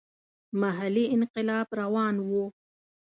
[0.61, 2.45] محلي انقلاب روان وو.